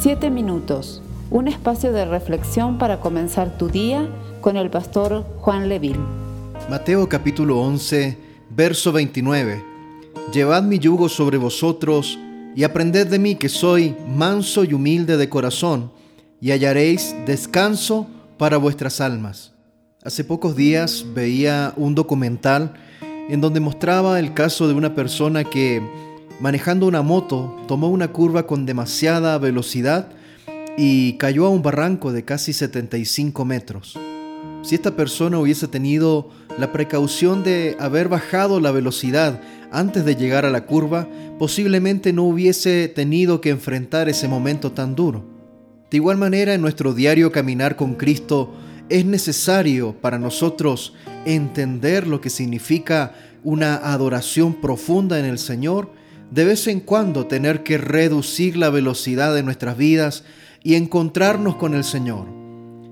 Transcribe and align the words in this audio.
Siete 0.00 0.30
minutos, 0.30 1.02
un 1.28 1.48
espacio 1.48 1.92
de 1.92 2.04
reflexión 2.04 2.78
para 2.78 3.00
comenzar 3.00 3.58
tu 3.58 3.68
día 3.68 4.08
con 4.40 4.56
el 4.56 4.70
pastor 4.70 5.24
Juan 5.40 5.68
Leville. 5.68 5.98
Mateo 6.70 7.08
capítulo 7.08 7.58
11, 7.58 8.16
verso 8.48 8.92
29. 8.92 9.60
Llevad 10.32 10.62
mi 10.62 10.78
yugo 10.78 11.08
sobre 11.08 11.36
vosotros 11.36 12.16
y 12.54 12.62
aprended 12.62 13.08
de 13.08 13.18
mí 13.18 13.34
que 13.34 13.48
soy 13.48 13.96
manso 14.06 14.62
y 14.62 14.72
humilde 14.72 15.16
de 15.16 15.28
corazón, 15.28 15.90
y 16.40 16.52
hallaréis 16.52 17.16
descanso 17.26 18.06
para 18.38 18.56
vuestras 18.56 19.00
almas. 19.00 19.52
Hace 20.04 20.22
pocos 20.22 20.54
días 20.54 21.06
veía 21.12 21.72
un 21.76 21.96
documental 21.96 22.74
en 23.28 23.40
donde 23.40 23.58
mostraba 23.58 24.20
el 24.20 24.32
caso 24.32 24.68
de 24.68 24.74
una 24.74 24.94
persona 24.94 25.42
que 25.42 25.82
manejando 26.40 26.86
una 26.86 27.02
moto, 27.02 27.56
tomó 27.66 27.88
una 27.88 28.08
curva 28.08 28.46
con 28.46 28.66
demasiada 28.66 29.38
velocidad 29.38 30.10
y 30.76 31.14
cayó 31.14 31.46
a 31.46 31.50
un 31.50 31.62
barranco 31.62 32.12
de 32.12 32.24
casi 32.24 32.52
75 32.52 33.44
metros. 33.44 33.98
Si 34.62 34.74
esta 34.74 34.96
persona 34.96 35.38
hubiese 35.38 35.68
tenido 35.68 36.30
la 36.58 36.72
precaución 36.72 37.42
de 37.42 37.76
haber 37.80 38.08
bajado 38.08 38.60
la 38.60 38.70
velocidad 38.70 39.40
antes 39.70 40.04
de 40.04 40.16
llegar 40.16 40.44
a 40.44 40.50
la 40.50 40.66
curva, 40.66 41.08
posiblemente 41.38 42.12
no 42.12 42.24
hubiese 42.24 42.88
tenido 42.88 43.40
que 43.40 43.50
enfrentar 43.50 44.08
ese 44.08 44.28
momento 44.28 44.72
tan 44.72 44.94
duro. 44.94 45.24
De 45.90 45.96
igual 45.96 46.18
manera, 46.18 46.54
en 46.54 46.60
nuestro 46.60 46.92
diario 46.92 47.32
caminar 47.32 47.76
con 47.76 47.94
Cristo, 47.94 48.54
es 48.88 49.04
necesario 49.04 49.94
para 50.00 50.18
nosotros 50.18 50.94
entender 51.24 52.06
lo 52.06 52.20
que 52.20 52.30
significa 52.30 53.14
una 53.44 53.76
adoración 53.76 54.54
profunda 54.54 55.18
en 55.18 55.24
el 55.24 55.38
Señor 55.38 55.97
de 56.30 56.44
vez 56.44 56.66
en 56.66 56.80
cuando 56.80 57.26
tener 57.26 57.62
que 57.62 57.78
reducir 57.78 58.56
la 58.56 58.70
velocidad 58.70 59.34
de 59.34 59.42
nuestras 59.42 59.76
vidas 59.76 60.24
y 60.62 60.74
encontrarnos 60.74 61.56
con 61.56 61.74
el 61.74 61.84
Señor. 61.84 62.26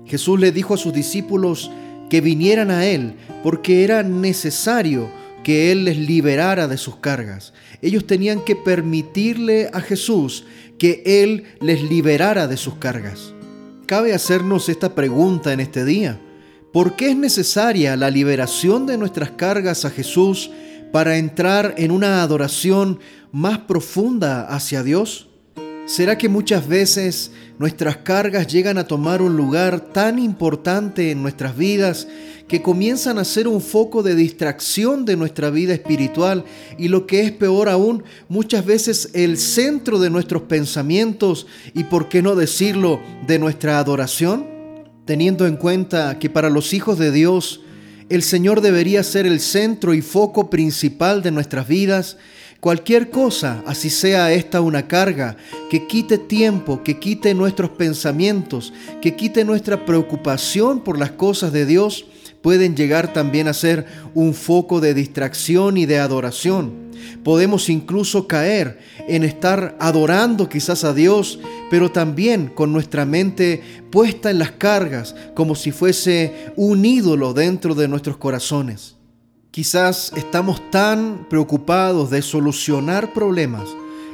Jesús 0.05 0.39
le 0.39 0.51
dijo 0.51 0.73
a 0.73 0.77
sus 0.77 0.93
discípulos 0.93 1.69
que 2.09 2.21
vinieran 2.21 2.71
a 2.71 2.85
Él 2.85 3.15
porque 3.43 3.83
era 3.83 4.03
necesario 4.03 5.09
que 5.43 5.71
Él 5.71 5.85
les 5.85 5.97
liberara 5.97 6.67
de 6.67 6.77
sus 6.77 6.97
cargas. 6.97 7.53
Ellos 7.81 8.07
tenían 8.07 8.43
que 8.43 8.55
permitirle 8.55 9.69
a 9.73 9.81
Jesús 9.81 10.45
que 10.77 11.03
Él 11.05 11.43
les 11.61 11.83
liberara 11.83 12.47
de 12.47 12.57
sus 12.57 12.75
cargas. 12.75 13.33
Cabe 13.85 14.13
hacernos 14.13 14.67
esta 14.69 14.95
pregunta 14.95 15.53
en 15.53 15.59
este 15.59 15.85
día. 15.85 16.19
¿Por 16.73 16.95
qué 16.95 17.11
es 17.11 17.15
necesaria 17.15 17.95
la 17.95 18.09
liberación 18.09 18.85
de 18.85 18.97
nuestras 18.97 19.31
cargas 19.31 19.85
a 19.85 19.89
Jesús 19.89 20.51
para 20.91 21.17
entrar 21.17 21.75
en 21.77 21.91
una 21.91 22.21
adoración 22.21 22.99
más 23.31 23.59
profunda 23.59 24.47
hacia 24.47 24.83
Dios? 24.83 25.29
¿Será 25.87 26.17
que 26.17 26.27
muchas 26.27 26.67
veces 26.67 27.31
nuestras 27.59 27.97
cargas 27.97 28.47
llegan 28.47 28.77
a 28.77 28.87
tomar 28.87 29.21
un 29.21 29.37
lugar 29.37 29.79
tan 29.79 30.19
importante 30.19 31.11
en 31.11 31.21
nuestras 31.21 31.55
vidas 31.55 32.09
que 32.49 32.61
comienzan 32.61 33.17
a 33.17 33.23
ser 33.23 33.47
un 33.47 33.61
foco 33.61 34.03
de 34.03 34.13
distracción 34.13 35.05
de 35.05 35.15
nuestra 35.15 35.49
vida 35.49 35.73
espiritual 35.73 36.43
y 36.77 36.89
lo 36.89 37.07
que 37.07 37.21
es 37.21 37.31
peor 37.31 37.69
aún, 37.69 38.03
muchas 38.27 38.65
veces 38.65 39.11
el 39.13 39.37
centro 39.37 39.97
de 39.97 40.09
nuestros 40.09 40.43
pensamientos 40.43 41.47
y, 41.73 41.85
por 41.85 42.09
qué 42.09 42.21
no 42.21 42.35
decirlo, 42.35 42.99
de 43.25 43.39
nuestra 43.39 43.79
adoración? 43.79 44.45
Teniendo 45.05 45.47
en 45.47 45.55
cuenta 45.55 46.19
que 46.19 46.29
para 46.29 46.49
los 46.49 46.73
hijos 46.73 46.99
de 46.99 47.11
Dios, 47.13 47.61
el 48.09 48.23
Señor 48.23 48.61
debería 48.61 49.03
ser 49.03 49.25
el 49.25 49.39
centro 49.39 49.93
y 49.93 50.01
foco 50.01 50.49
principal 50.49 51.21
de 51.21 51.31
nuestras 51.31 51.67
vidas. 51.67 52.17
Cualquier 52.59 53.09
cosa, 53.09 53.61
así 53.67 53.89
sea 53.89 54.31
esta 54.33 54.61
una 54.61 54.87
carga, 54.87 55.37
que 55.69 55.87
quite 55.87 56.17
tiempo, 56.17 56.83
que 56.83 56.99
quite 56.99 57.33
nuestros 57.33 57.71
pensamientos, 57.71 58.73
que 59.01 59.15
quite 59.15 59.45
nuestra 59.45 59.85
preocupación 59.85 60.83
por 60.83 60.97
las 60.97 61.11
cosas 61.11 61.51
de 61.51 61.65
Dios, 61.65 62.05
pueden 62.41 62.75
llegar 62.75 63.13
también 63.13 63.47
a 63.47 63.53
ser 63.53 63.85
un 64.13 64.33
foco 64.33 64.79
de 64.79 64.93
distracción 64.93 65.77
y 65.77 65.85
de 65.85 65.99
adoración. 65.99 66.86
Podemos 67.23 67.69
incluso 67.69 68.27
caer 68.27 68.79
en 69.07 69.23
estar 69.23 69.75
adorando 69.79 70.49
quizás 70.49 70.83
a 70.83 70.93
Dios, 70.93 71.39
pero 71.69 71.91
también 71.91 72.47
con 72.47 72.71
nuestra 72.71 73.05
mente 73.05 73.61
puesta 73.91 74.29
en 74.31 74.39
las 74.39 74.51
cargas, 74.51 75.15
como 75.35 75.55
si 75.55 75.71
fuese 75.71 76.51
un 76.55 76.85
ídolo 76.85 77.33
dentro 77.33 77.75
de 77.75 77.87
nuestros 77.87 78.17
corazones. 78.17 78.95
Quizás 79.51 80.11
estamos 80.15 80.69
tan 80.69 81.27
preocupados 81.29 82.09
de 82.09 82.21
solucionar 82.21 83.13
problemas 83.13 83.67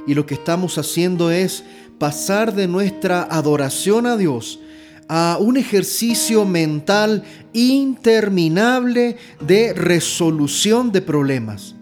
y 0.08 0.14
lo 0.14 0.26
que 0.26 0.36
estamos 0.36 0.78
haciendo 0.78 1.32
es 1.32 1.64
pasar 2.00 2.54
de 2.56 2.68
nuestra 2.68 3.24
adoración 3.24 4.08
a 4.08 4.18
Dios 4.18 4.60
a 5.08 5.38
un 5.40 5.58
ejercicio 5.58 6.46
mental 6.46 7.24
interminable 7.54 9.18
de 9.42 9.74
resolución 9.74 10.92
de 10.92 11.02
problemas. 11.02 11.76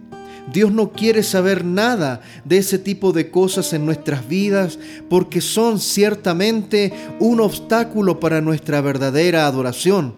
Dios 0.51 0.72
no 0.72 0.91
quiere 0.91 1.23
saber 1.23 1.63
nada 1.63 2.22
de 2.45 2.57
ese 2.57 2.78
tipo 2.78 3.12
de 3.12 3.29
cosas 3.29 3.73
en 3.73 3.85
nuestras 3.85 4.28
vidas 4.28 4.79
porque 5.09 5.41
son 5.41 5.79
ciertamente 5.79 6.91
un 7.19 7.39
obstáculo 7.39 8.19
para 8.19 8.41
nuestra 8.41 8.81
verdadera 8.81 9.45
adoración. 9.45 10.16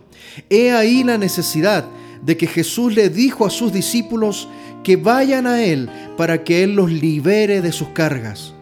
He 0.50 0.72
ahí 0.72 1.04
la 1.04 1.18
necesidad 1.18 1.86
de 2.26 2.38
que 2.38 2.48
Jesús 2.48 2.96
le 2.96 3.10
dijo 3.10 3.46
a 3.46 3.50
sus 3.50 3.74
discípulos 3.74 4.48
que 4.84 4.96
vayan 4.96 5.48
a 5.48 5.64
Él 5.64 5.90
para 6.18 6.44
que 6.44 6.64
Él 6.64 6.76
los 6.76 6.92
libere 6.92 7.62
de 7.62 7.72
sus 7.72 7.90
cargas. 7.90 8.54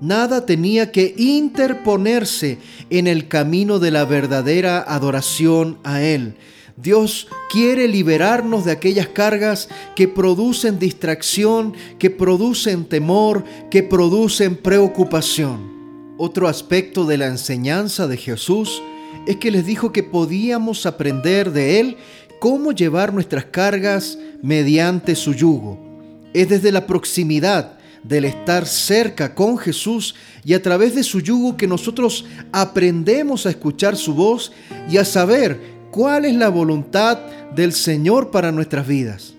Nada 0.00 0.46
tenía 0.46 0.92
que 0.92 1.14
interponerse 1.18 2.58
en 2.88 3.06
el 3.06 3.28
camino 3.28 3.78
de 3.78 3.90
la 3.90 4.04
verdadera 4.04 4.78
adoración 4.80 5.78
a 5.84 6.02
Él. 6.02 6.36
Dios 6.82 7.28
quiere 7.50 7.88
liberarnos 7.88 8.64
de 8.64 8.72
aquellas 8.72 9.08
cargas 9.08 9.68
que 9.94 10.08
producen 10.08 10.78
distracción, 10.78 11.74
que 11.98 12.08
producen 12.08 12.86
temor, 12.86 13.44
que 13.70 13.82
producen 13.82 14.56
preocupación. 14.56 16.14
Otro 16.16 16.48
aspecto 16.48 17.04
de 17.04 17.18
la 17.18 17.26
enseñanza 17.26 18.06
de 18.06 18.16
Jesús 18.16 18.82
es 19.26 19.36
que 19.36 19.50
les 19.50 19.66
dijo 19.66 19.92
que 19.92 20.02
podíamos 20.02 20.86
aprender 20.86 21.52
de 21.52 21.80
Él 21.80 21.96
cómo 22.38 22.72
llevar 22.72 23.12
nuestras 23.12 23.44
cargas 23.46 24.18
mediante 24.42 25.14
su 25.16 25.34
yugo. 25.34 25.78
Es 26.32 26.48
desde 26.48 26.72
la 26.72 26.86
proximidad 26.86 27.78
del 28.02 28.24
estar 28.24 28.66
cerca 28.66 29.34
con 29.34 29.58
Jesús 29.58 30.14
y 30.44 30.54
a 30.54 30.62
través 30.62 30.94
de 30.94 31.02
su 31.02 31.20
yugo 31.20 31.58
que 31.58 31.66
nosotros 31.66 32.24
aprendemos 32.52 33.44
a 33.44 33.50
escuchar 33.50 33.96
su 33.96 34.14
voz 34.14 34.52
y 34.88 34.96
a 34.96 35.04
saber 35.04 35.79
cuál 35.90 36.24
es 36.24 36.34
la 36.34 36.48
voluntad 36.48 37.18
del 37.54 37.72
Señor 37.72 38.30
para 38.30 38.52
nuestras 38.52 38.86
vidas. 38.86 39.34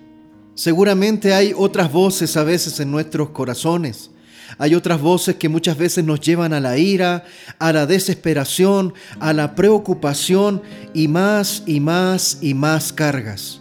Seguramente 0.54 1.32
hay 1.32 1.54
otras 1.56 1.90
voces 1.90 2.36
a 2.36 2.44
veces 2.44 2.78
en 2.80 2.90
nuestros 2.90 3.30
corazones. 3.30 4.10
Hay 4.58 4.74
otras 4.74 5.00
voces 5.00 5.36
que 5.36 5.48
muchas 5.48 5.78
veces 5.78 6.04
nos 6.04 6.20
llevan 6.20 6.52
a 6.52 6.60
la 6.60 6.76
ira, 6.76 7.24
a 7.58 7.72
la 7.72 7.86
desesperación, 7.86 8.92
a 9.18 9.32
la 9.32 9.54
preocupación 9.54 10.62
y 10.92 11.08
más 11.08 11.62
y 11.66 11.80
más 11.80 12.38
y 12.42 12.52
más 12.52 12.92
cargas. 12.92 13.60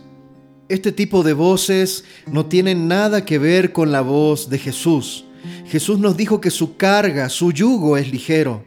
Este 0.68 0.91
tipo 0.91 1.23
de 1.23 1.34
voces 1.34 2.03
no 2.28 2.46
tienen 2.46 2.88
nada 2.88 3.23
que 3.25 3.38
ver 3.38 3.72
con 3.72 3.91
la 3.91 4.02
voz 4.02 4.50
de 4.50 4.59
Jesús. 4.59 5.25
Jesús 5.66 6.00
nos 6.00 6.18
dijo 6.18 6.41
que 6.41 6.52
su 6.52 6.75
carga, 6.75 7.29
su 7.29 7.52
yugo 7.52 7.97
es 7.97 8.12
ligero. 8.12 8.63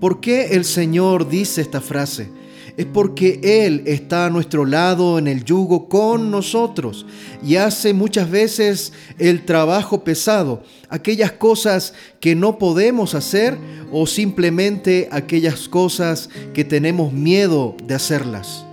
¿Por 0.00 0.20
qué 0.20 0.56
el 0.56 0.64
Señor 0.64 1.28
dice 1.28 1.60
esta 1.60 1.80
frase? 1.80 2.30
Es 2.78 2.86
porque 2.86 3.40
Él 3.42 3.82
está 3.86 4.26
a 4.26 4.30
nuestro 4.30 4.64
lado 4.64 5.18
en 5.18 5.26
el 5.26 5.44
yugo 5.44 5.88
con 5.88 6.30
nosotros 6.30 7.04
y 7.44 7.56
hace 7.56 7.92
muchas 7.92 8.30
veces 8.30 8.92
el 9.18 9.44
trabajo 9.44 10.04
pesado, 10.04 10.62
aquellas 10.88 11.32
cosas 11.32 11.92
que 12.20 12.36
no 12.36 12.56
podemos 12.56 13.16
hacer 13.16 13.58
o 13.90 14.06
simplemente 14.06 15.08
aquellas 15.10 15.68
cosas 15.68 16.30
que 16.54 16.62
tenemos 16.62 17.12
miedo 17.12 17.76
de 17.84 17.96
hacerlas. 17.96 18.64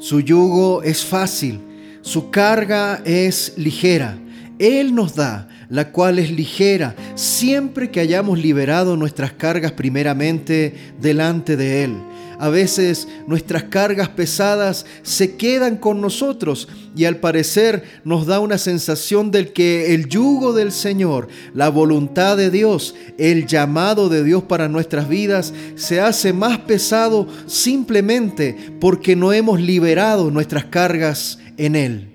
Su 0.00 0.18
yugo 0.20 0.82
es 0.82 1.04
fácil, 1.04 1.60
su 2.02 2.30
carga 2.30 3.00
es 3.04 3.52
ligera. 3.56 4.18
Él 4.58 4.94
nos 4.94 5.14
da, 5.14 5.48
la 5.68 5.92
cual 5.92 6.18
es 6.18 6.30
ligera, 6.30 6.94
siempre 7.14 7.90
que 7.90 8.00
hayamos 8.00 8.38
liberado 8.38 8.96
nuestras 8.96 9.32
cargas 9.32 9.72
primeramente 9.72 10.74
delante 11.00 11.56
de 11.56 11.84
Él. 11.84 11.96
A 12.38 12.50
veces 12.50 13.08
nuestras 13.26 13.64
cargas 13.64 14.10
pesadas 14.10 14.84
se 15.02 15.36
quedan 15.36 15.76
con 15.76 16.00
nosotros 16.00 16.68
y 16.94 17.06
al 17.06 17.16
parecer 17.16 17.84
nos 18.04 18.26
da 18.26 18.40
una 18.40 18.58
sensación 18.58 19.30
del 19.30 19.52
que 19.52 19.94
el 19.94 20.08
yugo 20.08 20.52
del 20.52 20.72
Señor, 20.72 21.28
la 21.54 21.70
voluntad 21.70 22.36
de 22.36 22.50
Dios, 22.50 22.94
el 23.16 23.46
llamado 23.46 24.10
de 24.10 24.22
Dios 24.22 24.42
para 24.42 24.68
nuestras 24.68 25.08
vidas 25.08 25.54
se 25.76 26.00
hace 26.00 26.34
más 26.34 26.58
pesado 26.58 27.26
simplemente 27.46 28.56
porque 28.80 29.16
no 29.16 29.32
hemos 29.32 29.58
liberado 29.60 30.30
nuestras 30.30 30.66
cargas 30.66 31.38
en 31.56 31.74
Él. 31.74 32.08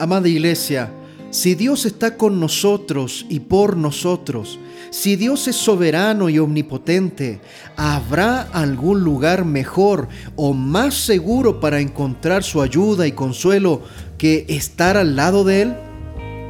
Amada 0.00 0.28
iglesia, 0.28 0.90
Si 1.34 1.56
Dios 1.56 1.84
está 1.84 2.16
con 2.16 2.38
nosotros 2.38 3.26
y 3.28 3.40
por 3.40 3.76
nosotros, 3.76 4.60
si 4.90 5.16
Dios 5.16 5.48
es 5.48 5.56
soberano 5.56 6.28
y 6.28 6.38
omnipotente, 6.38 7.40
¿habrá 7.76 8.42
algún 8.52 9.00
lugar 9.02 9.44
mejor 9.44 10.06
o 10.36 10.52
más 10.52 10.94
seguro 10.94 11.58
para 11.58 11.80
encontrar 11.80 12.44
su 12.44 12.62
ayuda 12.62 13.08
y 13.08 13.12
consuelo 13.12 13.82
que 14.16 14.46
estar 14.48 14.96
al 14.96 15.16
lado 15.16 15.42
de 15.42 15.62
Él? 15.62 15.74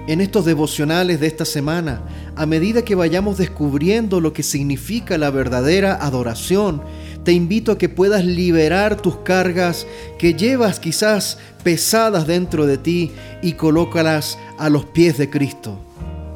En 0.06 0.20
estos 0.20 0.44
devocionales 0.44 1.18
de 1.18 1.28
esta 1.28 1.46
semana, 1.46 2.02
a 2.36 2.44
medida 2.44 2.82
que 2.82 2.94
vayamos 2.94 3.38
descubriendo 3.38 4.20
lo 4.20 4.34
que 4.34 4.42
significa 4.42 5.16
la 5.16 5.30
verdadera 5.30 5.94
adoración, 5.94 6.82
te 7.24 7.32
invito 7.32 7.72
a 7.72 7.78
que 7.78 7.88
puedas 7.88 8.24
liberar 8.24 9.00
tus 9.00 9.16
cargas 9.16 9.86
que 10.18 10.34
llevas 10.34 10.78
quizás 10.78 11.38
pesadas 11.62 12.26
dentro 12.26 12.66
de 12.66 12.78
ti 12.78 13.12
y 13.42 13.52
colócalas 13.54 14.38
a 14.58 14.68
los 14.68 14.84
pies 14.84 15.16
de 15.16 15.30
Cristo. 15.30 15.78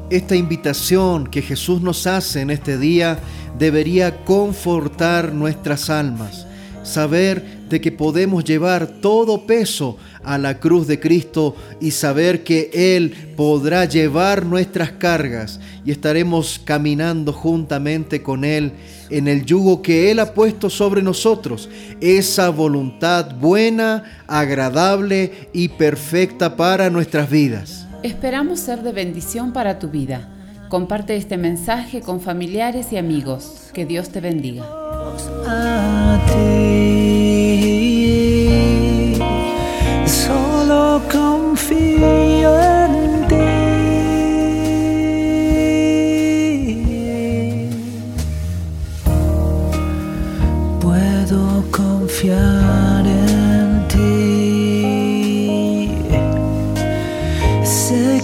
Esta 0.09 0.35
invitación 0.35 1.27
que 1.27 1.43
Jesús 1.43 1.81
nos 1.81 2.07
hace 2.07 2.41
en 2.41 2.49
este 2.49 2.79
día 2.79 3.19
debería 3.59 4.25
confortar 4.25 5.33
nuestras 5.33 5.91
almas, 5.91 6.47
saber 6.89 7.59
de 7.69 7.79
que 7.79 7.91
podemos 7.91 8.43
llevar 8.43 8.87
todo 8.87 9.45
peso 9.45 9.97
a 10.23 10.37
la 10.37 10.59
cruz 10.59 10.87
de 10.87 10.99
Cristo 10.99 11.55
y 11.79 11.91
saber 11.91 12.43
que 12.43 12.69
Él 12.73 13.33
podrá 13.37 13.85
llevar 13.85 14.45
nuestras 14.45 14.91
cargas 14.91 15.59
y 15.85 15.91
estaremos 15.91 16.59
caminando 16.63 17.31
juntamente 17.31 18.21
con 18.21 18.43
Él 18.43 18.73
en 19.09 19.27
el 19.27 19.45
yugo 19.45 19.81
que 19.81 20.11
Él 20.11 20.19
ha 20.19 20.33
puesto 20.33 20.69
sobre 20.69 21.01
nosotros, 21.01 21.69
esa 22.01 22.49
voluntad 22.49 23.35
buena, 23.35 24.23
agradable 24.27 25.49
y 25.53 25.69
perfecta 25.69 26.55
para 26.55 26.89
nuestras 26.89 27.29
vidas. 27.29 27.87
Esperamos 28.03 28.59
ser 28.59 28.81
de 28.81 28.91
bendición 28.91 29.51
para 29.51 29.79
tu 29.79 29.89
vida. 29.89 30.29
Comparte 30.69 31.15
este 31.15 31.37
mensaje 31.37 32.01
con 32.01 32.21
familiares 32.21 32.93
y 32.93 32.97
amigos. 32.97 33.71
Que 33.73 33.85
Dios 33.85 34.09
te 34.09 34.21
bendiga. 34.21 34.63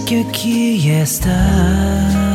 Que 0.06 0.20
aquí 0.20 0.88
estás. 0.88 2.25